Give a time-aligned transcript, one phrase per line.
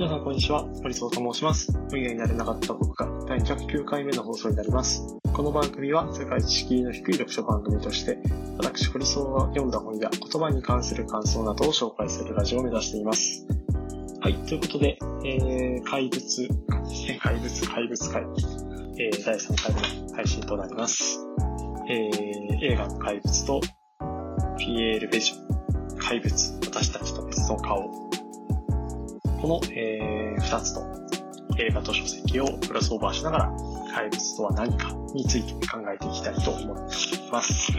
[0.00, 0.64] 皆さん、こんにちは。
[0.64, 1.72] 森荘と申します。
[1.90, 5.02] 無理になれなかった僕が第209回目の放送になります。
[5.32, 8.16] この番組は世界知識の低い読書番組として、
[8.58, 13.44] 私、堀荘が読んだ本や言葉に関する感想などを紹介するラジオを目指しています。
[14.20, 16.48] はい、ということで、えー、怪物、
[17.20, 18.22] 怪物、怪物会、
[19.00, 21.26] えー、第3回目の配信となります。
[21.90, 23.60] えー、映画の怪物と、
[24.58, 28.07] ピエール・ベジョン、怪物、私たちと別の顔、
[29.40, 30.82] この、えー、2つと
[31.58, 33.52] 映画と書籍をクロスオーバーしながら
[33.94, 37.72] 怪物とは何かについて考えていきたいと思っています。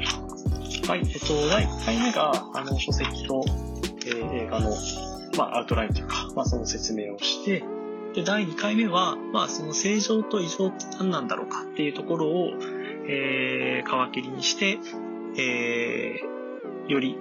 [0.87, 3.43] はい、えっと、第1回目が、あの、書籍と、
[4.07, 4.71] えー映画の、
[5.37, 7.63] まあ、アウトラインというか、まあ、その説明をして、
[8.15, 12.53] で、第2回目は、まあ、その正常と異常って何なんだろうかっていうところを、
[13.07, 14.79] えー、皮切りにして、
[15.37, 17.17] えー、より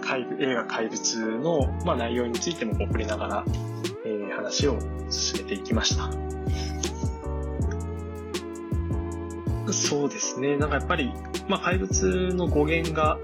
[0.00, 3.44] 怪映画怪物の、まあ、内容についても触れながら、
[4.04, 4.78] えー話を
[5.10, 6.10] 進めていきました。
[9.72, 10.56] そうですね。
[10.56, 11.12] なんかやっぱり、
[11.48, 13.18] まあ、怪物の語源が、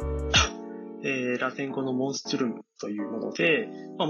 [1.03, 4.09] えーラテン語のモンストゥルムというもので、まあ、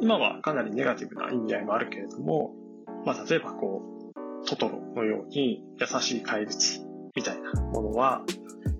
[0.00, 2.54] 今はかなりネガティブな意味合いもあるけれども、
[3.06, 3.82] まあ、例えばこ
[4.42, 6.80] う、トトロのように優しい怪物
[7.14, 8.22] みたいなものは、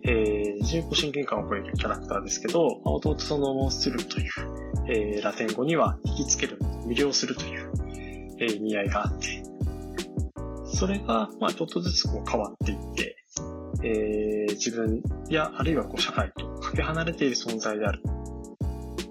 [0.06, 4.30] えー、人工親近感を超えるキャラクターですけど、まあ弟そのモンスルという、
[4.88, 7.72] えーラテン語には引きつける、魅了するという、
[8.38, 9.42] えー意味合いがあって、
[10.66, 13.16] それが、まあ、ちょっとずつこう変わっていって、
[13.83, 18.02] えー自分や、あるいはこう社会とかけ離れている存在である。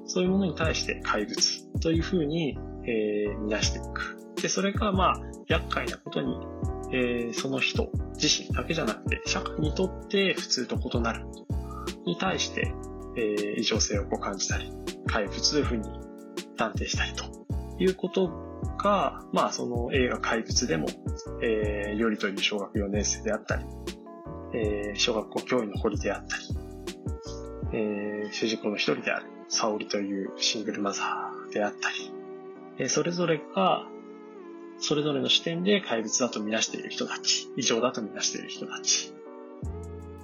[0.05, 4.19] そういうものに対して怪物というふうに、えー、見出していく。
[4.39, 6.37] で、それがまあ、厄介なことに、
[6.93, 7.89] えーその人
[8.21, 11.25] 自身だけじゃなくて、社会にとって普通と異なる
[12.05, 12.73] に対して、
[13.17, 14.71] えー異常性をこう感じたり、
[15.07, 15.83] 怪物というふうに
[16.55, 17.25] 断定したりと
[17.79, 18.29] いうこと
[18.77, 20.87] が、まあその映画怪物でも、
[21.41, 23.65] えー、よりという小学4年生であったり、
[24.53, 26.43] えー小学校教員の堀であったり、
[27.73, 32.11] えー主人公の一人である沙織というシングルマザーであったり、
[32.77, 33.87] えーそれぞれが、
[34.79, 39.13] それぞれの視点で怪物だと見なしている人たち、異常だと見なしている人たち、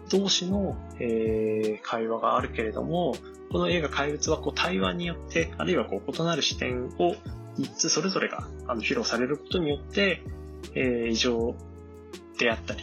[0.09, 3.15] 同士の、えー会話があるけれども、
[3.51, 7.15] この映画怪物はこう対話によって、あるいはこう異なる視点を
[7.57, 10.21] 3つそれぞれがあの披露されることによって、
[10.75, 11.55] えー異常
[12.37, 12.81] であったり、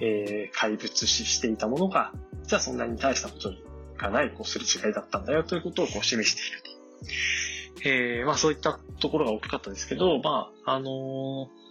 [0.00, 2.12] えー怪物視していたものが、
[2.42, 3.52] 実はそんなに大したこと
[3.96, 6.70] がない、こう、すれ違いだったんだよということをこう示していると。
[7.84, 11.62] えーまあそういったところが大きかったですけど、まあ、あのー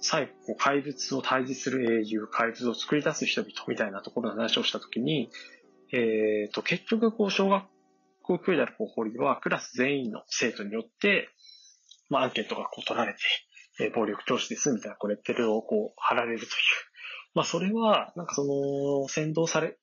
[0.00, 5.30] 最後、怪物を退治する英雄、怪物を作り出す人々みたいなところの話をしたときに、
[5.92, 7.64] えっ、と、結局、こう、小学
[8.22, 11.28] 校教員であるこう堀は、クラス全員の生徒によって、
[12.10, 13.18] まあ、アンケートがこう取られて、
[13.80, 16.50] えー暴力教師ですみたいな、こう、レッテルをこう、貼られるという。
[17.34, 19.78] まあ、それは、なんかその、先導され、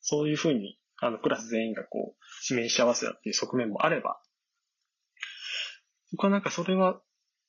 [0.00, 4.20] そういうふうに、あの、クラス全員がこう、指名し合わせたっていう側面もあれば、
[6.12, 7.00] 僕はなんかそれは、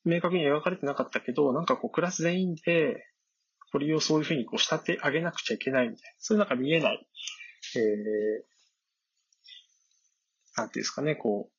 [0.04, 3.08] 明確に描かれてなかったけど、なんかこう、クラス全員で、
[3.72, 7.08] 堀をそういうふうにこう、仕立て上げなくちゃいけないみたいな、そういうなんか見えない、
[7.76, 7.84] えー、
[10.58, 11.56] なんていうんですかね、こう、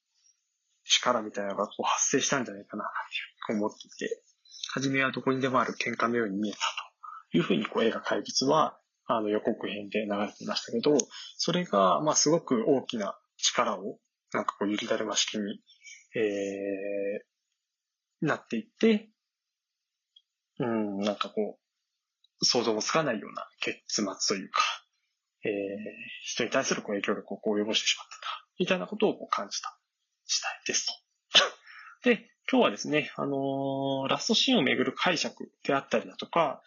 [0.85, 4.23] 力みたいなのがこう発生したんじゃないかな、っていうふうに思っていて、
[4.73, 6.59] 初めはどこにでもある喧嘩のように見えた
[7.33, 10.97] というふうにこう映画怪物は、あの予告編で流れていましたけど、
[11.37, 13.99] それが、まあすごく大きな力を、
[14.33, 15.61] なんかこう雪だるま式に、
[16.15, 19.11] えー、なっていって、
[20.59, 21.59] うん、なんかこ
[22.41, 24.63] う、想像もつかないような結末というか、
[25.45, 25.53] えー、
[26.25, 29.79] 人に対するこう影響力をこう及ぼしてしまったか、みたいなことをこう感じた
[30.27, 30.87] 次第です
[31.33, 31.43] と。
[32.09, 36.63] で、今日はですね、あのーラストシーンをめぐる解釈であったりだとか、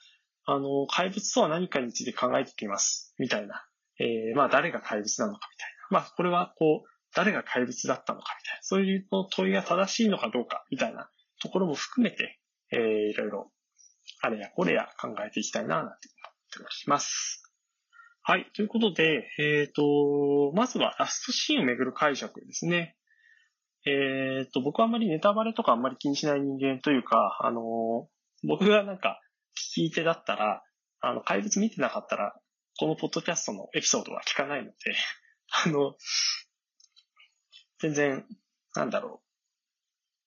[0.51, 3.63] あの怪物とは何かについて考えていきます、みたいな。
[3.99, 5.99] えー、まあ誰が怪物なのかみたいな。
[5.99, 8.59] まあこれはこう、誰が怪物だったのかみたいな。
[8.63, 11.07] そういう問いが正しいのかどうかみたいな
[11.39, 12.39] ところも含めて、
[12.71, 13.51] えー、いろいろ、
[14.21, 15.99] あれやこれや考えていきたいな、なんて思っ
[16.51, 17.43] ております。
[18.23, 18.47] はい。
[18.55, 22.95] ということで、えっ、と、まずはラストシーンをめぐる解釈ですね。
[23.85, 28.07] えっ、と、僕はあんまりネタバレとかあんまり気にしない人間というか、あの、
[28.43, 29.19] 僕がなんか
[29.59, 30.63] 聞き手だったら、
[31.01, 32.35] あの、怪物見てなかったら、
[32.77, 34.75] このポッドキャストのエピソードは聞かないので、
[35.65, 35.95] あの、
[37.79, 38.25] 全然、
[38.75, 39.29] なんだろう。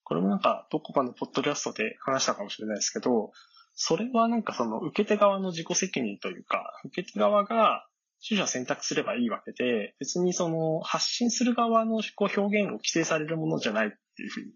[0.04, 3.32] これもなんか、どこかのポッドキャストで話したかもしれないですけど、
[3.74, 7.86] それはなんかその受け手側の自己責任というか、受け手側が
[8.26, 14.52] 取捨選択すればいいわけで、別にその発信する側のこう表現を規制されるものじゃないっていうふうに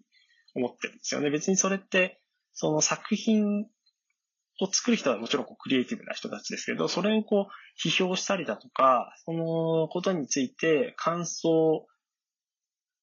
[0.54, 1.30] 思ってるんですよね。
[1.30, 2.20] 別にそれって、
[2.52, 3.66] その作品
[4.60, 11.86] を作る人はもちろんこうクリエイティブな人たちですけど、それをこう批評したりだとか、そのことについて感想を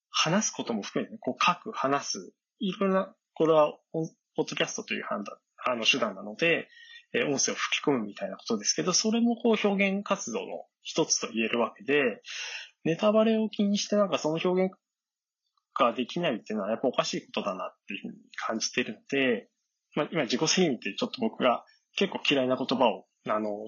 [0.10, 4.06] 話すことも含めて、こう書く、話す、いろんな、これはポッ
[4.38, 6.68] ドキャストという判断、あの手段なので、
[7.14, 12.22] え音声を吹き込むみたいなことですけど、それもこう表現活動の一つと言えるわけで、
[12.84, 14.74] ネタバレを気にしてなんかその表現
[15.76, 19.50] ができないっていうのはやっぱおかしいことだなっていうふうに感じてるので、
[19.96, 21.64] まあ今自己責任ってちょっと僕が
[21.96, 23.66] 結構嫌いな言葉を、あの、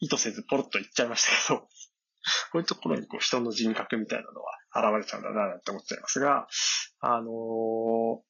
[0.00, 1.68] 意図せずポロッと言っちゃいましたけど、
[2.52, 6.48] こういうところにこう人の人格みたいなのは現れちゃうんだなって思っちゃいますが、
[7.00, 8.22] あの、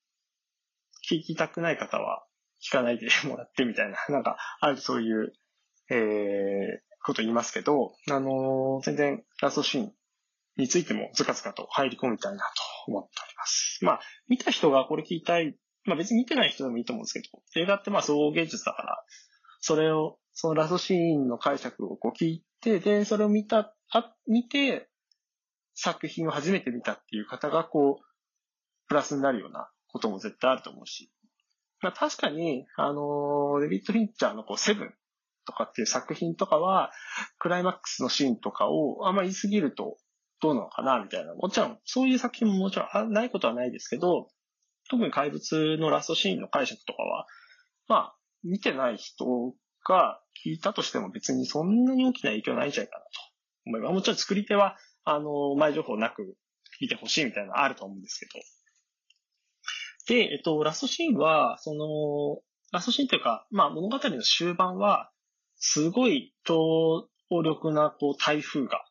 [1.09, 2.25] 聞きたくない方は
[2.63, 5.33] 聞かないでもらってみたいな、 なんか、あるそういう、
[5.91, 9.95] えー、こと言いますけど、あの、全然ラストシーン
[10.57, 13.85] についてもずかずかと入り込みたいなと思っております。
[13.85, 19.05] まあ、見た人がこれ聞いたい、まあ別に見てない人でもいいと思うんですけど、映画ってまあ総合芸術だから、
[19.61, 24.89] それを、そのラストシーンの解釈をこう聞いて、で、それを見た、あ、見て、
[25.75, 28.05] 作品を初めて見たっていう方がこう、
[28.89, 31.11] プラスになるようなことも絶対あると思うし。
[31.81, 34.95] まあ確かに、あのー、デビッド・フィンチャーのこう、セブン
[35.47, 36.93] とかっていう作品とかは、
[37.39, 39.97] クライマックスのシーンとかをあんま言いすぎると
[40.41, 41.35] どうなのかなみたいな。
[41.35, 44.29] もちろん、そういう作品ももちろんないことはないですけど、
[44.91, 47.27] 特に怪物のラストシーンの解釈とかは、
[47.89, 49.55] まあ、見てない人
[49.87, 53.11] が聞いたとしても別にそんなに大きな影響ないんじゃないかなと
[53.67, 53.95] 思います。
[53.95, 56.37] もちろん作り手は、あの、前情報なく
[56.81, 58.45] 聞いてほしいみたいなのあると思うんですけど。
[60.15, 62.43] で、えっと、ラストシーンは、その、
[62.73, 65.11] ラストシーンというか、まあ物語の終盤は、
[65.57, 67.09] すごい強
[67.45, 68.85] 力なこう台風が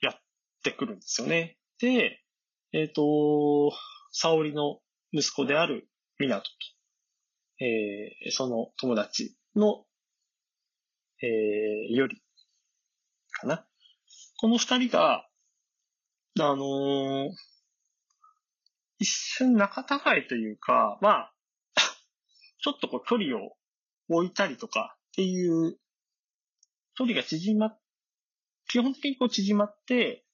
[0.00, 0.14] やっ
[0.62, 1.56] てくるんですよね。
[1.80, 2.20] で、
[2.72, 3.72] えっ、と、
[4.10, 4.80] 沙織の
[5.14, 5.88] 息子である
[6.18, 6.42] 湊と、
[7.60, 9.84] えー、その友達の、
[11.22, 12.20] えー、より、
[13.30, 13.64] かな。
[14.40, 15.28] この二人が、
[16.40, 17.30] あのー、
[18.98, 21.34] 一瞬仲違いというか、まあ、
[22.60, 23.56] ちょっとこう距離を
[24.08, 25.78] 置いたりとかっていう
[26.96, 27.80] 距離が縮まっ、
[28.66, 30.24] 基本的にこう縮まって、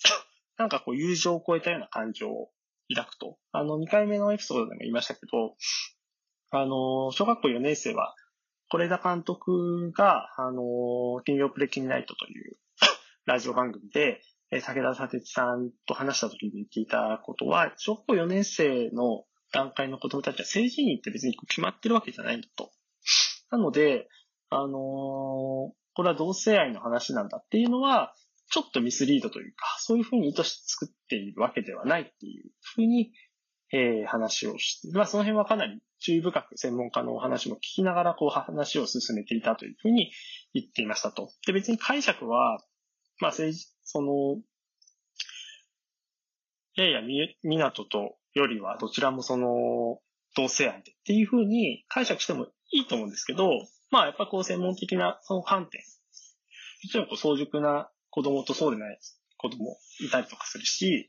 [0.58, 2.53] なんかこう友情を超えたような感情を
[2.94, 3.38] 抱くと。
[3.52, 5.56] あの、2回目のエピソードでも言いましたけど、
[6.50, 8.14] あの、小学校4年生は、
[8.70, 12.56] 是枝監督が、あの、金曜プレキンナイトという
[13.26, 22.70] ラジオ番組で、武田佐哲さんと話した時に言っていたことは、小学校4年生の段階の子供たちは成人にって別に決まってるわけじゃないんだと。
[23.50, 24.08] なので、
[24.50, 28.14] あの、これは同性愛の話なんだっていうのは、
[28.50, 33.12] ちょっとミスリードというか、そういうふうに意図して作っているわけではないっていうふうに、
[33.72, 40.12] えー、話をして、まあその辺はかなり注意深く専門家のお話も聞きながらこう話を進めていたというふうに
[40.52, 41.30] 言っていましたと。
[41.46, 42.58] で、別に解釈は、
[43.20, 44.36] まあ政治、その、
[46.76, 50.00] いやいやみ、港とよりはどちらもその、
[50.36, 53.50] 同性愛でっていうふうに解釈してもいいと思うんですけど、
[53.90, 55.80] まあやっぱこう専門的なその観点。
[55.80, 58.98] もちろんこう早熟な子供とそうでない
[59.38, 61.08] 子供いたりとかするし、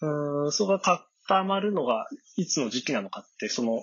[0.00, 2.06] うん、そこが固まるのが
[2.38, 3.82] いつの時期なのかって、その、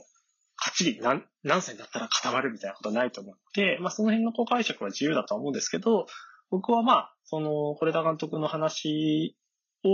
[0.56, 6.08] かっちり何何歳だったら固まるみたいなことはないと思うので、まあその辺のこう解釈は自由だと思うんですけど、
[6.50, 9.38] 僕はまあ、その、是枝監督の話
[9.84, 9.90] を、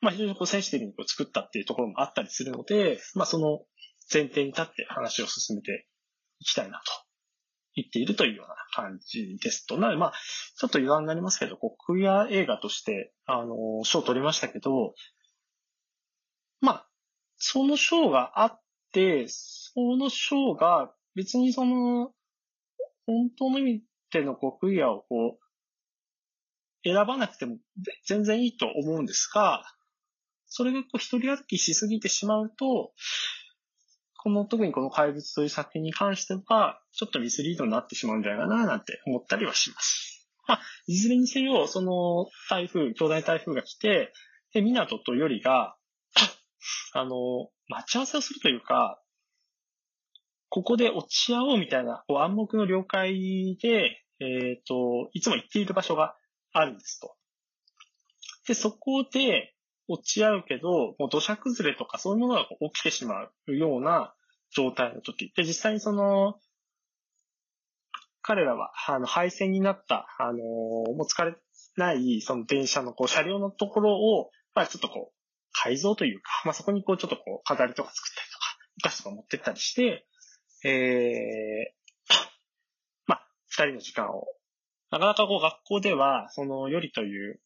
[0.00, 3.60] まあ非常にこうセンシティブにこう作ったっていうところもあったりするので、まあその
[4.12, 5.86] 前提に立って話を進めて
[6.40, 7.11] いきたいなと
[7.74, 9.78] 言っているというような感じですと。
[9.78, 10.12] なので、まあ、
[10.56, 14.94] ちょっと余談になりますけど、こうクイア映画として、あの、賞を取りましたけど、
[16.60, 16.88] まあ、
[17.36, 18.60] その賞があっ
[18.92, 22.12] て、その賞が別にその、
[23.06, 25.42] 本当の意味でのこうクイアをこう、
[26.84, 27.58] 選ばなくても
[28.06, 29.64] 全然いいと思うんですが、
[30.46, 32.92] それがこう一人歩きしすぎてしまうと、
[34.22, 40.28] この、特にこの怪物という作品に関しては、ちょっとミスリードになってしまうんじゃないかな、なんて思ったりはします。
[40.46, 44.12] まあ、いずれにせよ、その台風、巨大台風が来て、
[44.52, 45.76] で、港とよりが、
[46.94, 49.02] あの、待ち合わせをするというか、
[50.50, 56.14] ここで落ち合おうみたいな、こう暗黙の了解で、えっ、ー、と、いつも行っている場所が
[56.52, 57.16] あるんですと。
[58.46, 59.54] で、そこで、
[59.92, 64.14] 落ち合うけど、もう土砂崩れとかそういうものが起きてしまうような
[64.54, 65.32] 状態の時。
[65.36, 66.38] で、実際にその、
[68.22, 71.34] 彼らは、あの、廃線になった、あのもう疲れ
[71.76, 75.22] ない、その電車のこう車両のところを、まあちょっとこう、
[75.52, 78.44] 改造というか、まあ、そこにこうちょっとこう飾りとか作ったりとか、
[78.78, 80.06] お菓子とか持ってったりして、
[80.64, 82.14] えー、
[83.06, 84.26] まあ、二人の時間を、
[84.90, 87.40] なかなかこう学校では、そのよりとい、う、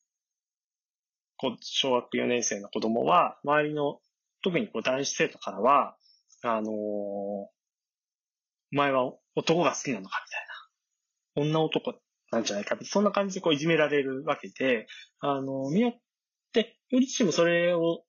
[1.61, 4.00] 小学4年生の子供は、周りの、
[4.43, 5.97] 特にこう男子生徒からは、
[6.43, 7.50] あのー、お
[8.73, 11.50] 前は男が好きなのかみたいな。
[11.50, 11.95] 女男
[12.31, 14.87] なんじゃないかってそんな感じでこういじめられるわけで、
[15.21, 15.93] あの、みなっ
[16.52, 18.05] て、より自身もそれを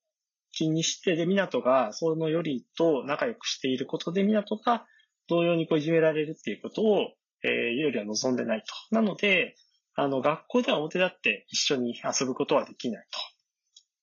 [0.52, 4.86] 気にして、で、港がそのよりと仲良くしていることで、港が
[5.28, 8.96] 同様にこういじめられるっていうことを、えー、よりは望んでないと。
[8.96, 9.56] なので、
[10.00, 13.20] あの、学校では表立って一緒に遊ぶことはできないと。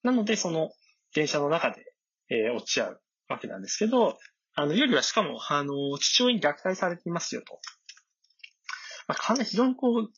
[0.02, 0.72] なので、その
[1.14, 1.94] 電車の中で、
[2.28, 4.18] えー、落ち合うわけなんですけど、
[4.56, 7.60] あの、よりはしかも、あの、父親に虐待されていますよと。
[9.06, 10.10] まあ、かなり非常にこう、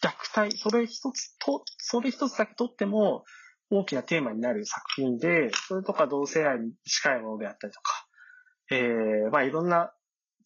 [0.00, 3.24] 虐待、それ一つと、それ一つだけとっても、
[3.70, 8.06] 大きなテーマになる作品で、それとか同性愛に近いものであったりとか、
[8.70, 9.92] えー、まあいろんな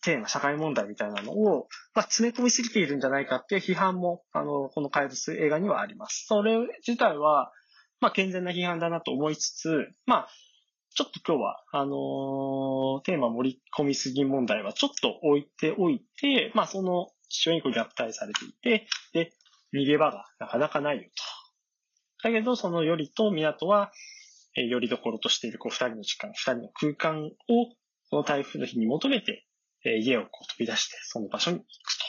[0.03, 6.25] テーマ、社会問題みたいなのを、まあ、詰め込みすぎているんじゃないかっていう批判も、あの、この怪物映画にはあります。
[6.27, 7.53] それ自体は、
[8.01, 10.29] まあ、健全な批判だなと思いつつ、まあ、
[10.95, 19.33] ちょっと今日は、あのー、テーマ盛り込みすぎ問題はちょっと置いておいて、まあ、その、父親に虐待されていて、で、
[19.75, 21.03] 逃げ場がなかなかないよ
[22.23, 22.29] と。
[22.29, 23.93] だけど、そのよりと港は、
[24.57, 27.31] えー、よりどころとしている、こう、二人の時間、二人の空間を、
[28.11, 29.47] この台風の日に求めて、
[29.85, 31.67] えー、家をこう飛び出して、その場所に行く
[31.99, 32.09] と。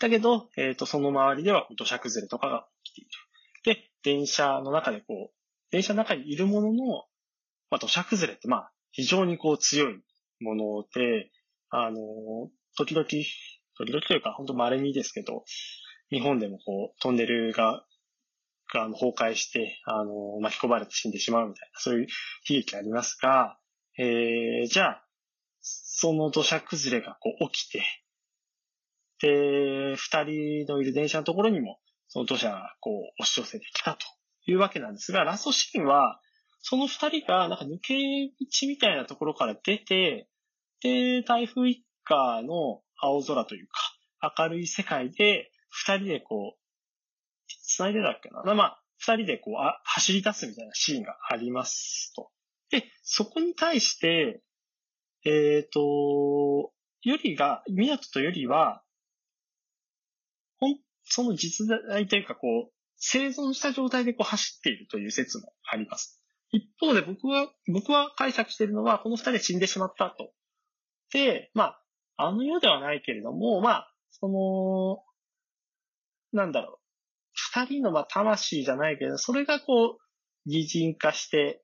[0.00, 3.10] だけど、えっ、ー、と、その周りでは土砂崩れとかが起きている。
[3.76, 5.34] で、電車の中でこう、
[5.70, 7.04] 電車の中にいるものの、
[7.70, 10.00] まあ、土砂崩れって、まあ、非常にこう強い
[10.40, 11.30] もので、
[11.68, 11.96] あの、
[12.76, 15.44] 時々、時々というか、本当稀にですけど、
[16.10, 17.84] 日本でもこう、トンネルが、
[18.72, 22.06] が崩壊して、あの、巻き込まれて死んでしまうみたいな、そういう
[22.48, 23.58] 悲劇ありますが、
[23.98, 25.04] えー、じゃあ、
[25.60, 27.82] その土砂崩れがこう起きて、
[29.20, 34.06] で、二人のいる電車のところにも、その土砂がこう押し寄せてきたと
[34.50, 36.20] いうわけなんですが、ラストシーンは、
[36.62, 40.28] その二人がなんか抜け道みたいなところから出て、
[40.82, 46.60] で、台風一過の青空というか、明るい世界で、二人でこう、
[47.62, 52.30] 繋いでたっけなまあ、二人でこうあ、走り出すみたいなシーンがありますと。
[52.70, 54.42] で、そこに対して、
[55.24, 56.72] えっ、ー、と、
[57.02, 58.82] よりが、港とよりは、
[60.58, 66.22] ほん、その実在というかこう、生存した状態でこう走っているという説もあります。
[66.52, 70.32] 一方で僕は、僕は解釈しているのは、この二人死んでしまったと。
[71.12, 71.82] で、まあ、
[72.16, 75.02] あの世ではないけれども、まあ、その、
[76.38, 76.76] なんだろう。
[77.32, 79.98] 二人のまあ魂じゃないけど、それがこう、
[80.46, 81.62] 擬人化して、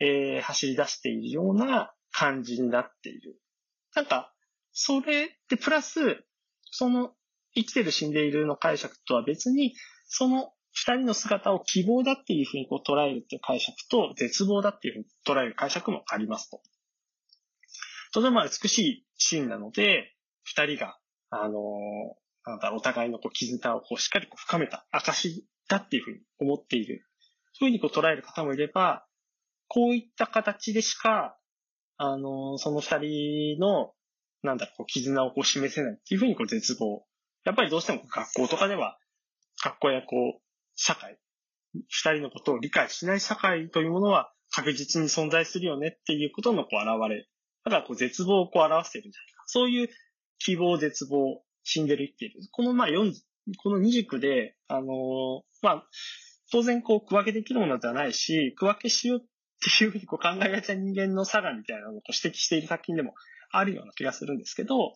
[0.00, 3.40] えー、走り出しているような感じになっている。
[3.94, 4.32] なんか、
[4.72, 6.24] それでプラス、
[6.70, 7.12] その
[7.54, 9.74] 生きてる死んでいるの解釈とは別に、
[10.06, 16.60] その二人の姿を希望だっていうふうにこう捉えるっていう解釈と、絶望だっていうふうに捉える解釈もありますと。
[18.12, 20.96] とても美しいシーンなので、二人が、
[21.30, 27.04] あのー、なんだお互いのこう絆をこうしっかりこう深めた証だっていうふうに思っている。
[27.54, 29.06] そういうふうにこう捉える方もいれば、
[29.66, 31.36] こういった形でしか、
[31.96, 33.92] あの、その二人の、
[34.42, 37.06] なんだろう、こう、絆をこう示せないっていうふうにこう絶望。
[37.44, 38.98] やっぱりどうしても学校とかでは、
[39.62, 40.40] 学校やこう、
[40.76, 41.18] 社会、
[41.88, 47.28] 二人のことを理解しない社会というものは確実に存在するよねっていうことのこう現れ。
[47.64, 49.44] だからこう絶望をこう表してるんじゃないか。
[49.46, 49.88] そういう
[50.38, 52.40] 希望、絶望、死んでる生きている。
[52.52, 53.12] このまあ4、
[53.62, 55.86] この二軸で、あのー、まあ、
[56.52, 59.22] 当然こう区分けできるものではないし、区分けしよう
[59.64, 63.14] っていうふうにこう考えがちな人間の差がみたいなのを指摘している作品でも
[63.50, 64.94] あるような気がするんですけど、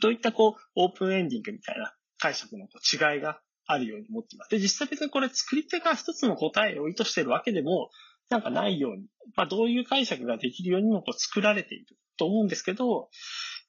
[0.00, 4.50] どういったこう、オープンエンディングみたいな解釈の違いがあるように思っています。
[4.50, 7.90] で、実際別にこれ作り手が一つの答えを意図しているわけでも、
[8.28, 9.06] なんかないように、
[9.36, 13.08] まあどういう解釈ができるようにもこう作られていると思うんですけど、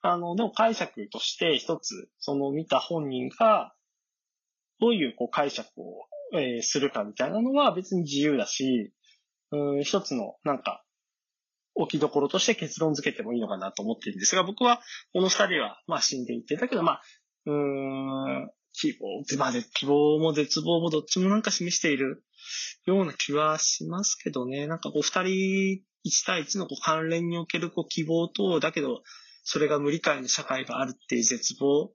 [0.01, 3.73] あの、でも解釈として一つ、その見た本人が、
[4.79, 6.05] どういうこう解釈を、
[6.61, 8.91] するかみたいなのは別に自由だし、
[9.51, 10.83] うん、一つの、なんか、
[11.75, 14.81] 置きどころとして結論付けてもいいのかなと思ってるんですが、僕は、
[15.13, 17.01] この二人は、まあ死んでいて、だけどまあ、
[17.45, 17.53] うー
[18.45, 22.23] ん、希望、まあ、希望も絶望もどっちもなんか示している
[22.85, 24.67] ような気はしますけどね。
[24.67, 29.01] なんかこう二人、一対一のこう関連におけるこう希望と、だけど、
[29.43, 31.91] それが無理解の社会があるっていう絶望、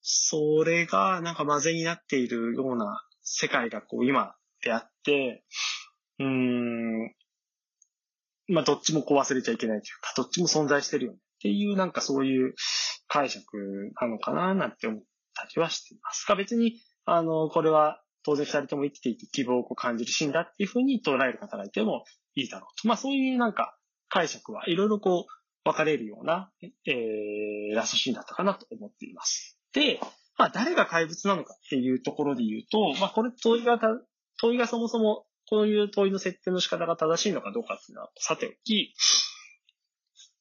[0.00, 5.44] それがなんか混ぜになっているような世界がこう今であって、
[6.18, 7.14] うん、
[8.48, 12.54] まあ、どっちもこう忘れちゃいけないというか、どっちも存在してるよねっていう、なんかそういう
[13.08, 15.02] 解釈なのかななんて思っ
[15.34, 22.04] たりはしていますが、別に、あの、これは当然二人とも生きていて希望を感じるシーンだっていうふうに捉える方がいても
[22.34, 22.88] いいだろうと。
[22.88, 23.76] まあそういうなんか
[24.08, 29.58] 解釈はいろいろこう分かれるような、えー、ラストシーンだったかなと思っています。
[29.74, 30.00] で、
[30.38, 33.78] まあ誰が怪物なのかっていうところで言うと、まあこれ問いが
[34.40, 38.92] 問いがそもそもこういう問いの設定の仕方が正しいのかどうかっていうのはさておき、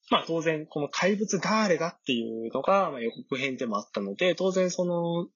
[0.09, 5.27] まあ当然この怪物誰がっていうのが、まあ、予告編でもあったので、当然その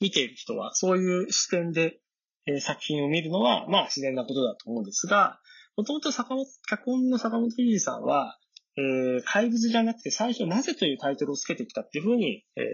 [0.00, 2.00] 見ている人はそういう視点で、
[2.46, 5.38] え、作品を見るのはまあ自然なことだと思うんですが、
[5.76, 8.36] もともと坂本、脚本の坂本龍二さんは、
[8.76, 12.64] えー、怪物じゃなくて最初なぜというタイトルをつけてきたっていうふうに、えー、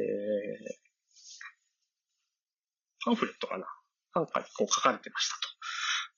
[3.04, 3.66] パンフレットかな。
[4.14, 5.48] なんかこう書かれてましたと。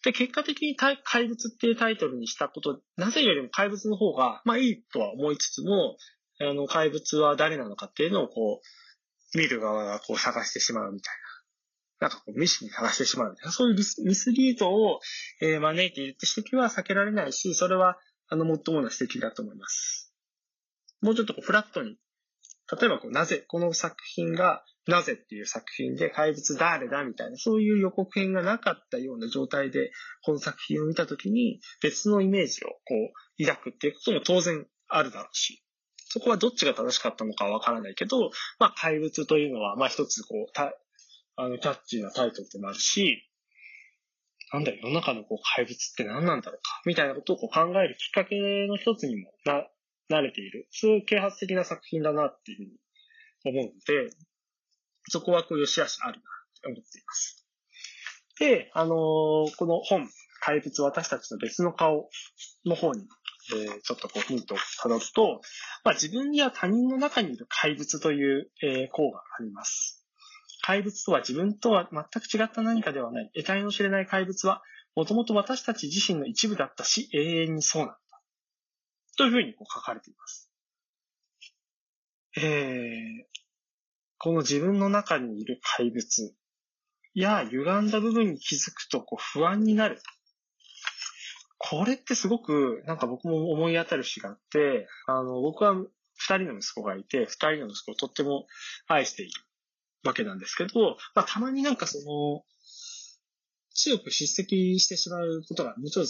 [0.04, 0.98] で、結果的に怪
[1.28, 5.96] 物っていうタイトルにしたこと、なぜよりも怪物の方が、まあいいとは思いつつも、
[6.40, 8.60] あの、怪物は誰なのかっていうのをこ
[9.34, 11.14] う、見る側がこう探してしまうみたい
[12.00, 12.08] な。
[12.08, 13.52] なんかこう、ミシに探してしまうみたいな。
[13.52, 15.00] そういうミスリードを、
[15.40, 17.96] え、招いているって指摘は避けられないし、それは、
[18.28, 20.12] あの、最もな指摘だと思います。
[21.00, 21.96] もうちょっとこう、フラットに、
[22.72, 29.90] 例えばこう、なぜ、この作品が、なぜっていう作品で怪物誰だみたいな、そういう予告編がなかったような状態で、
[30.22, 32.94] この作品を見たときに別のイメージをこ
[33.38, 35.62] う抱くっていうことも当然あるだろうし、
[35.96, 40.74] そこはどっちが正しかったのかわからないけど、まあ怪物というのは、まあ一つこう、た、
[41.36, 43.28] あの、キャッチーなタイトルでもあるし、
[44.52, 48.36] なんだ、世の中のこう怪物って何なんだろうか、みたいなことをこう考えるきっかけ
[48.68, 49.66] の一つにもな、
[50.10, 50.68] 慣れている。
[50.70, 54.10] そういう啓発的な作品だなっていうふうに思うので、
[55.08, 56.22] そこはこう、良し悪しあるな
[56.62, 57.46] と思っています。
[58.38, 60.08] で、あのー、この本、
[60.40, 62.08] 怪物私たちの別の顔
[62.66, 63.06] の方に、
[63.52, 65.40] えー、ちょっとこうヒントを辿ると、
[65.84, 70.04] まあ、自分や他人の中にいる怪物という、えー、項があります。
[70.62, 73.30] 怪物とは自分とは全く違った何かではない。
[73.34, 74.62] 得体の知れない怪物は、
[74.96, 77.98] もともと私たち自身の一部だったし、永遠にそうなんだ。
[79.16, 80.50] というふうにこう書かれています。
[82.36, 83.24] えー、
[84.18, 86.34] この自分の中にいる怪物
[87.14, 90.00] や歪んだ部分に気づくとこう不安になる。
[91.58, 95.74] これってすごくなんか僕も思い当たる詩があって、あの、僕は
[96.16, 98.46] 二人の息子がいて、二人の息子をとっても
[98.86, 99.32] 愛している
[100.04, 102.44] わけなんですけど、まあ、たまになんかその、
[103.74, 106.06] 強く叱責してしまうことが、もちろん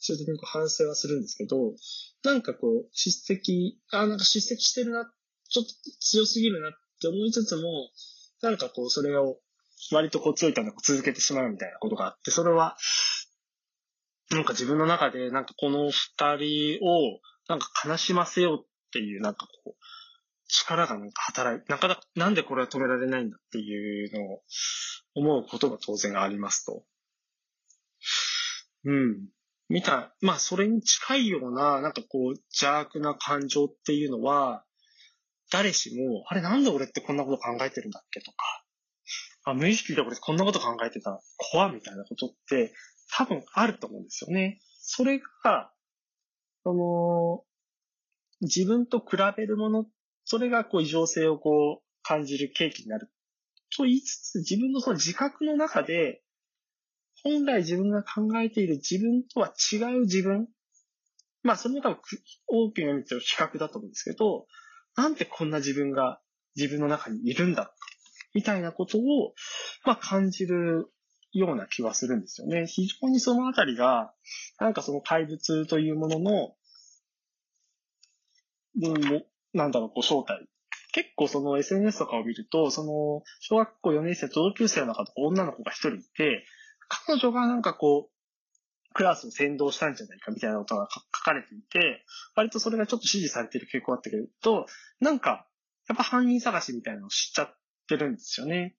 [0.00, 1.74] 最終的に反省はするんですけど、
[2.24, 5.10] なんかこう、叱責、あ、なんか叱責してるな、
[5.48, 7.90] ちょっと強すぎるなって思いつつも、
[8.42, 9.38] なんかこう、それを
[9.92, 12.76] 割とこう強い感覚続けてしまうみたいなことがあって、それは、
[14.30, 19.82] なんか自分の中で、なんかこの二人を、なんか悲しませようっていう、なんかこう、
[20.48, 24.42] 力がなんか働い、なかなか、なんでこれは止められないんだっていうのを
[25.14, 26.84] 思うことが当然ありますと。
[28.84, 29.28] うん。
[29.70, 34.64] 見た、まあそれに近いような、なんかこう邪悪な感情っていうのは、
[35.52, 38.64] 誰しも、あれなんで俺ってこんなこと考えてるんだっけとか、
[39.44, 41.20] あ、無意識で俺こんなこと考えてた、
[41.52, 42.72] 怖みたいなことって
[43.16, 44.60] 多分あると思うんですよね。
[44.80, 45.70] それが、
[46.64, 47.44] その、
[48.40, 49.86] 自分と比べるもの、
[50.24, 53.08] それがこう異常性をこう感じる契機になる。
[53.76, 56.22] と言いつつ、自分のその自覚の中で、
[57.22, 60.48] 本来自分が考えている自分とは違う自分。
[61.42, 61.98] まあ、それも多分
[62.48, 64.46] 大きな意味での比較だと思うんですけど、
[64.96, 66.20] なんでこんな自分が
[66.56, 67.72] 自分の中にいるんだ
[68.34, 69.34] みたいなことを、
[69.84, 70.90] まあ、感じる
[71.32, 72.66] ような気はするんですよね。
[72.66, 74.12] 非常にそのあたりが、
[74.58, 76.54] なんかその怪物というものの、
[78.82, 80.46] うん、なんだろう、こう正体。
[80.92, 86.44] 結構その SNS とかを見ると、その、小学校4年生、同級生の中と女の子が一人いて、
[86.90, 94.66] 彼女がなんかこう、クラスを先導したんじゃないかみたいなことが書かれていて、割とそれがちょっと支持されている傾向あったけど、
[94.98, 95.46] なんか、
[95.88, 97.56] やっぱ犯人探しみたいなのを知っちゃっ
[97.88, 98.76] てるんですよね。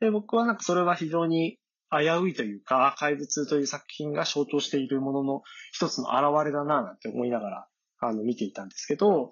[0.00, 1.58] で、僕はなんかそれは非常に
[1.90, 5.42] 危ういというか、怪物という作品が象徴しているものの
[5.72, 7.68] 一つの表れだなぁなんて思いながら、
[8.00, 9.30] あの、見ていたんですけど、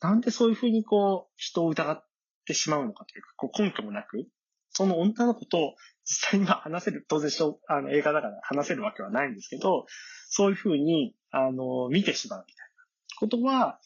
[0.00, 2.04] なんでそういうふうにこう、人を疑っ
[2.46, 4.26] てしまうのかというか、こう根拠もなく、
[4.72, 7.30] その女の子と実際には話せる、当然
[7.68, 9.86] あの映画だから話せるわけはないんですけど、
[10.28, 13.80] そういうふうに、あの、見てしまうみたいなことは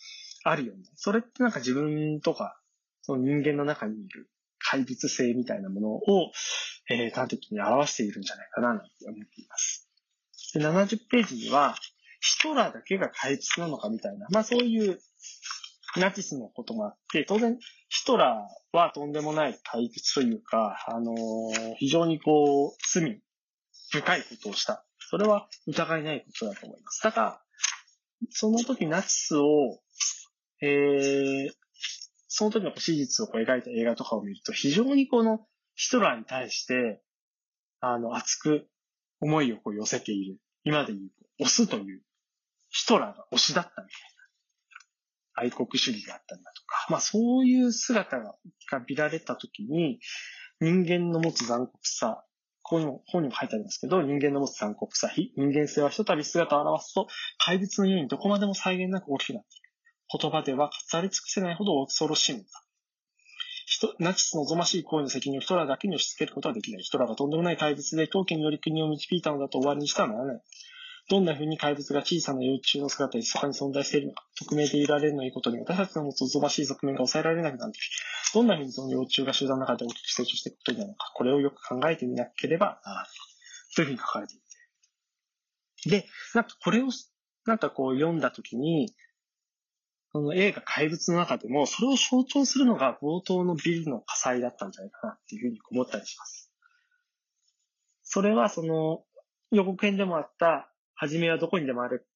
[0.45, 0.85] あるよね。
[0.95, 2.61] それってなんか自分とか、
[3.03, 6.33] その人間の中にいる怪物性みたいなものを、
[6.89, 9.89] えー、端的に表しているんじゃないかな、なんて思っています。
[10.55, 11.77] で、70ページには、
[12.21, 14.99] ヒトラーだけが怪物なのかみたいな、まあそういう
[16.01, 23.21] ナチスのことがあって、当然、ヒトラーはとんでもない怪物というか、あのー、非常にこう、罪
[23.91, 24.85] 深いことをした。
[24.99, 27.03] それは疑いないことだと思います。
[27.03, 27.43] ただ、
[28.31, 29.79] その時ナチスを、
[30.61, 31.53] えー、
[32.29, 37.03] その時の史実をこう描いた映画とかを見ると、非常にこのヒトラーに対して、
[37.81, 38.69] あの、熱く
[39.21, 40.39] 思いをこう寄せている。
[40.65, 42.03] 今で言う、オスという、
[42.71, 44.16] ヒトラーが推しだったみたいな。
[45.37, 46.87] 愛国主義があったんだとか。
[46.91, 48.35] まあそういう姿が
[48.89, 50.01] 見られた時に、
[50.61, 52.25] 人間の持つ残酷さ、
[52.63, 57.07] この本にも書いてありますけど、人間の持つ残酷さ、人間性はひとたび姿を表すと、
[57.39, 59.67] 怪物のようにどこまでも再現なく大きくなっている。
[60.21, 62.63] 言葉では語り尽くせないほど恐ろしいものだ。
[63.99, 66.83] ナチスの望ましい行為の責任をヒトラーだけに押し付けることはできない。
[66.83, 70.43] ヒトラーがとんでもない怪物で狂気により国を導いたのだと終わりにしてはならない。
[71.09, 77.87] どんな風に怪物が小さな幼虫の姿に密かに存在しているのか、匿名でいられるのいいことに私たちの持つ望ましい側面が抑えられなくなっている。
[78.35, 83.07] どんな風にその幼虫が集団の中で大きく成長していくことになるのか、これをよく考えてみなければならない。
[83.77, 84.39] というふうに書かれてい
[85.85, 85.91] て。
[85.91, 86.89] で、なんかこれを、
[87.45, 88.93] なんかこう読んだときに、
[90.13, 96.51] その映画怪物の中でも、それを象徴するのが冒頭のビルの火災だったんじゃないかなっていうふうに思ったりします。
[98.03, 99.05] それはその
[99.51, 102.07] 予告編でもあった、初めはどこにでもある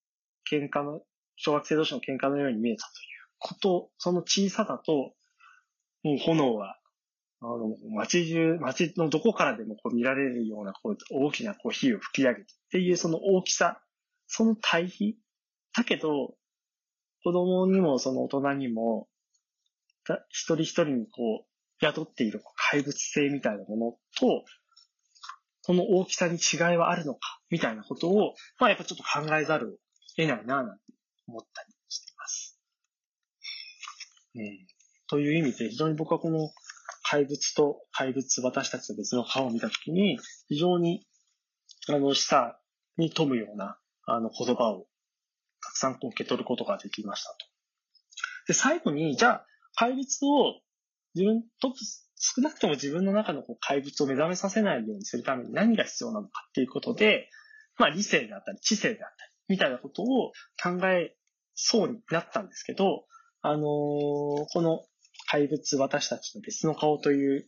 [0.51, 1.03] 喧嘩の、
[1.37, 5.13] 小学生同士の喧嘩のように見えたということ、その小ささと、
[6.03, 6.77] もう炎は、
[7.43, 13.81] あの、街中、街のどこからでもこう見られるような、こう、大きなこう火を吹き上げてっていうその大きさ、
[14.27, 15.17] その対比。
[15.77, 16.35] だけど、
[17.23, 19.09] 子供にもその大人にも、
[20.29, 24.45] 一人一人にこう、宿っている怪物性みたいなものと、
[25.63, 29.77] この大きさに違いはあるのか、みたいなことを、まあやっぱちょっと考えざるを
[30.17, 30.83] 得ないな、なんて
[31.27, 32.59] 思ったりしています。
[34.37, 34.67] うん。
[35.09, 36.51] という意味で、非常に僕はこの
[37.03, 40.19] 怪物と怪物、私たちと別の顔を見たときに、
[40.49, 41.05] 非常に、
[41.89, 42.61] あの、下
[42.97, 44.87] に富むような、あの、言葉を
[45.61, 47.37] たくさんこう受け取ることができましたと。
[48.47, 50.61] で、最後に、じゃあ、怪物を
[51.15, 51.75] 自分と、
[52.23, 57.31] 少なくとも自分の中のこう怪物を目覚めさせないようにするために何が必要なのかっていうことで、
[57.79, 61.17] まあ理性であったり知性であったり、みたいなことを考え
[61.55, 63.05] そうになったんですけど、
[63.41, 64.85] あのー、この
[65.31, 67.47] 怪物私たちの別の顔という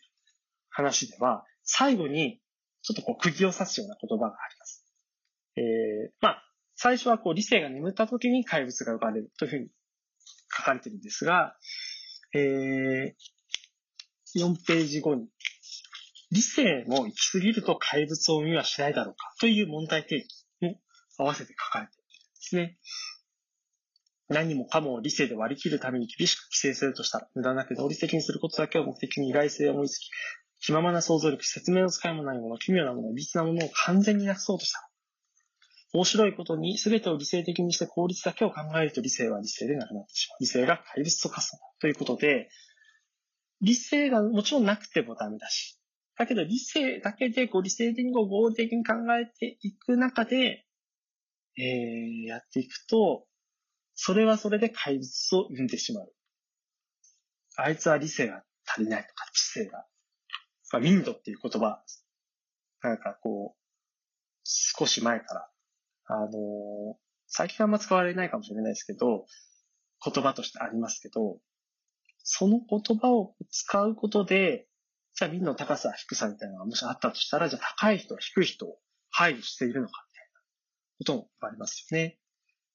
[0.70, 2.40] 話では、最後に
[2.80, 4.87] ちょっとこう釘を刺すような言葉があります。
[5.56, 6.42] えー、まあ、
[6.76, 9.68] 最初はこう理性が眠った時に怪物が生まれるというふうに
[10.56, 11.56] 書かれてるんですが、
[12.35, 13.12] えー、
[14.36, 15.28] 4ページ後に、
[16.30, 20.78] 理性も行き過ぎると怪物を見はしないだろうかという問題提起も
[21.18, 22.78] 合わせて書かれているんですね。
[24.28, 30.10] 何もかも理性で割り切るために厳しく規制するとしたら、無駄なく合理的にすることだけを目的に意外性を思いつき、
[30.60, 34.88] 気ままな想像力、説明の使いもないもの、奇妙なもの、微なものを完全になくそうとした。
[35.92, 40.38] 面白いことに全てを理性的にして効率だけを考えると理性は理性でなくなってしまう。
[40.40, 42.48] 理性が怪物と化すということで、
[43.62, 45.79] 理性がもちろんなくてもダメだし、
[46.18, 50.66] だけど理性だけでこう理性的にこう合理的に考えていく中で、
[51.57, 53.25] えー、やっていくと、
[53.94, 56.12] それはそれで怪物を生んでしまう。
[57.57, 59.87] あいつは理性が足りないとか、知性が。
[60.72, 61.83] まあ、民度っていう言葉、
[62.83, 63.59] なんかこう、
[64.44, 65.53] 少し前から
[66.07, 69.25] あの、最近あんま使われないかもしれないですけど、
[70.05, 71.38] 言葉としてありますけど、
[72.22, 74.66] その言葉を使うことで、
[75.14, 78.78] じゃあ民の高さ、低さみたいなのがもしあったとしたら、じゃあ高い人、低い人を
[79.11, 80.40] 配慮しているのかみたいな
[80.98, 82.18] こともありますよね。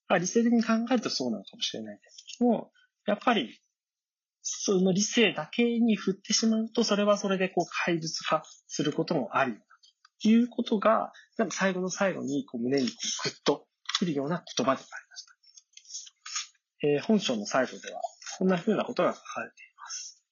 [0.10, 2.72] 理性的に考えるとそうなのかもしれないですけども、
[3.06, 3.60] やっぱり、
[4.42, 9.64] その理性だけに振ってしまうと、それはそれでこう怪物化することもあるよな、
[10.22, 12.94] ということが、なんか最後の最後にこう胸にこ
[13.26, 13.68] うグッと
[14.00, 15.34] くるような言葉でありました。
[16.88, 18.02] えー、本書の最後では、
[18.38, 20.24] こんな風なことが書かれています。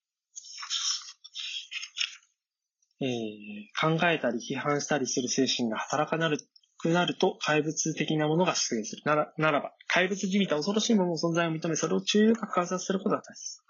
[3.01, 6.37] えー、考えたり批判したりする精神が働かなる
[6.77, 9.01] くなると怪物的なものが出現する。
[9.05, 13.61] ならならば、怪物じみた恐ろしいものの存在を認め、それを注意深く観察することが大切。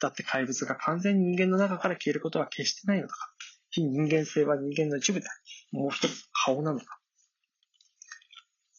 [0.00, 3.32] だって怪物が完全に人間の中から消えることは決してないのだから。
[3.70, 5.30] 非人間性は人間の一部であ
[5.72, 6.98] り、もう一つ顔なのか。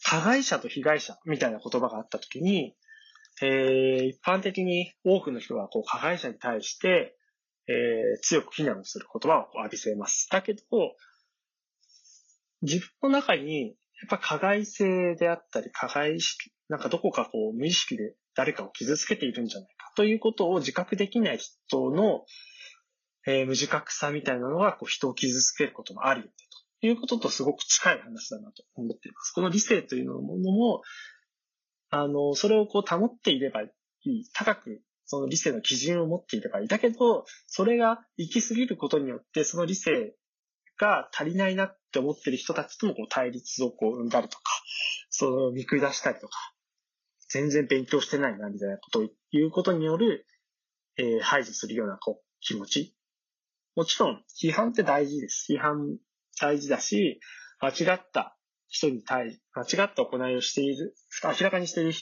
[0.04, 2.76] 加害者と被害者みたいな言葉があったときに、
[3.42, 7.18] えー、一般的に多くの人はこう加害者に対して、
[7.68, 10.28] えー、強く非難をする言葉を浴びせます。
[10.32, 10.62] だけど、
[12.62, 13.76] 自分の中に、やっ
[14.10, 22.26] ぱ加害性であったり、加害意識、なんかどこかこう無意識で誰かを傷つけているんじゃないかということを自覚できない人の、
[23.28, 26.34] えー、無自覚さみたいなのがこう人を傷つけることもあるよね
[26.82, 29.32] ということとすごく近い話だなと思っています。
[29.32, 30.82] この理性というのものも、
[31.96, 33.72] あの、それをこう保っていればい
[34.04, 34.26] い。
[34.34, 36.68] 高くその理性の基準を持っていればいい。
[36.68, 40.16] だけど、それが行き過ぎることによって、その理性
[40.80, 44.44] が足りないなって思ってる人たちともこう対立をこう生んだりとか、
[45.10, 46.38] その見下したりとか、
[47.30, 50.26] 全然勉強してないなみたいなことを言うことによる、
[50.98, 52.96] えー、排除するようなこう気持ち。
[53.76, 55.54] もちろん、批判って大事です。
[55.54, 55.98] 批判
[56.42, 57.20] 大事だし、
[57.60, 58.35] 間違った
[58.68, 61.94] 人に対、間違った行いをしている、明らかにしてい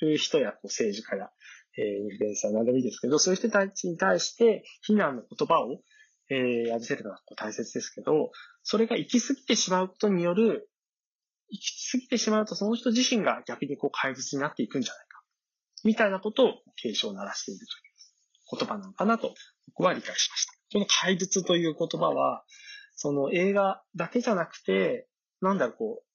[0.00, 1.30] る人や政治家や、
[1.78, 5.80] えー、インフルエンサーなどもいいですけど、そういう人たちに対して非難の言葉を、
[6.28, 8.30] えー、浴びせるのが大切ですけど、
[8.62, 10.68] それが行き過ぎてしまうことによる、
[11.48, 15.22] 行き過ぎてしまうとその人自身が逆にこう怪物になっていくんじゃないか。
[15.84, 19.34] みたいなことを警鐘を鳴らしているという言葉なのかなと
[19.68, 20.52] 僕は理解しました。
[20.72, 22.44] この怪物という言葉は、
[22.94, 25.08] その映画だけじゃなくて、
[25.40, 26.11] なんだろう、こう、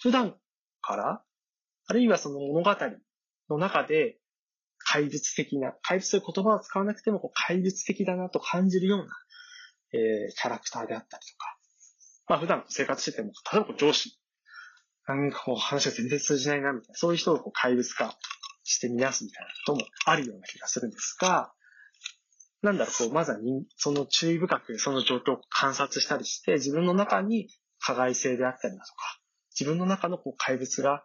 [0.00, 0.34] 普段
[0.80, 1.22] から、
[1.86, 2.76] あるいはその物語
[3.48, 4.16] の中で、
[4.78, 9.06] 怪物的な、怪物という言葉を使わなくても怪物的だなと感じるような、
[9.92, 11.56] えー、キャラクターであったりとか、
[12.28, 14.18] まあ普段生活してても、例えば上司、
[15.06, 18.16] なんかこう話が全然通じないなみたいな、そういう人をこう怪物化
[18.64, 21.52] してみなすみたいなこともあるような気がするんですが、
[22.62, 23.38] なんだろう、こう、まずは
[23.76, 27.48] その注意深くその状況を観察したりして、自分の中に
[27.80, 29.19] 加害性であったりだとか、
[29.58, 31.04] 自分の中のこう怪物が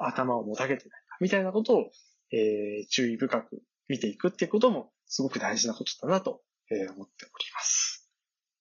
[0.00, 1.90] 頭をもたげてないか、みたいなことを、
[2.32, 8.10] えー、注意深く見ていくっていうこともすごく大事なことだなと、えー、思っております。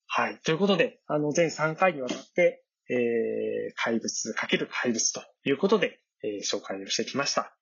[0.07, 0.39] はい。
[0.43, 7.57] ということで、あの、全3回にわたって、えー、怪物かける怪物ということで、えー、紹介をしてきました。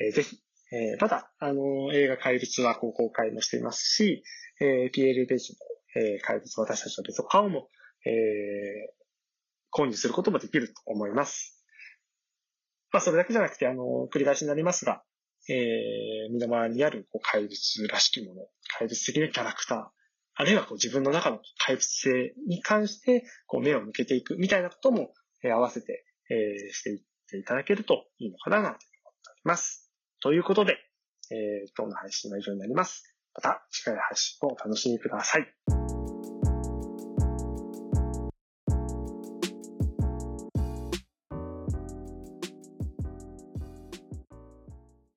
[0.00, 0.38] えー、ぜひ、
[0.72, 4.24] えー、まだ、あの、映画怪物はこう公開もしていますし、
[4.60, 7.68] えー、PL ページの、えー、怪物私たちの別の顔も、
[8.06, 9.03] えー、
[9.74, 11.64] 購入することもできると思います。
[12.92, 15.02] まあ、それだけじゃなくて、あの、繰り返しになりますが、
[15.48, 18.46] えー、身の回りにあるこう怪物らしきもの、
[18.78, 19.84] 怪物的なキャラクター、
[20.36, 29.92] あるいはこう自分の中の怪物性に関してこう目を向けていくみたいなことも、えー、合わせて、えー、していっていただけるといいのかななんて思っております。
[30.22, 30.78] ということで、
[31.30, 33.14] えー、今日の配信は以上になります。
[33.34, 35.83] また次回の配信をお楽しみください。